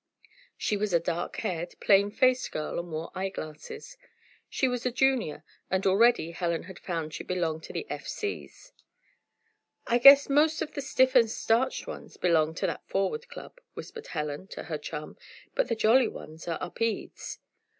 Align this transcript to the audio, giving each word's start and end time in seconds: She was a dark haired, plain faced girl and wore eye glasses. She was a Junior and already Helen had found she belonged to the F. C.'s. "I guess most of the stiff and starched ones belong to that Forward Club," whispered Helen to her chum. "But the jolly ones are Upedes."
She 0.57 0.77
was 0.77 0.93
a 0.93 0.99
dark 0.99 1.35
haired, 1.35 1.75
plain 1.79 2.09
faced 2.09 2.51
girl 2.51 2.79
and 2.79 2.91
wore 2.91 3.11
eye 3.13 3.29
glasses. 3.29 3.97
She 4.49 4.67
was 4.67 4.83
a 4.83 4.91
Junior 4.91 5.43
and 5.69 5.85
already 5.85 6.31
Helen 6.31 6.63
had 6.63 6.79
found 6.79 7.13
she 7.13 7.23
belonged 7.23 7.61
to 7.65 7.73
the 7.73 7.85
F. 7.87 8.07
C.'s. 8.07 8.73
"I 9.85 9.99
guess 9.99 10.27
most 10.27 10.63
of 10.63 10.71
the 10.73 10.81
stiff 10.81 11.13
and 11.13 11.29
starched 11.29 11.85
ones 11.85 12.17
belong 12.17 12.55
to 12.55 12.65
that 12.65 12.87
Forward 12.89 13.27
Club," 13.29 13.61
whispered 13.75 14.07
Helen 14.07 14.47
to 14.47 14.63
her 14.63 14.79
chum. 14.79 15.17
"But 15.53 15.67
the 15.67 15.75
jolly 15.75 16.07
ones 16.07 16.47
are 16.47 16.57
Upedes." 16.59 17.37